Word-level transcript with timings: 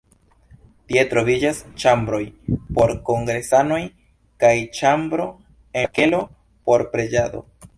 Tie 0.91 1.01
troviĝas 1.11 1.59
ĉambroj 1.83 2.21
por 2.77 2.93
kongresanoj 3.11 3.79
kaj 4.45 4.53
ĉambro 4.79 5.29
en 5.35 5.89
la 5.89 5.95
kelo 6.01 6.27
por 6.71 6.89
preĝado. 6.97 7.49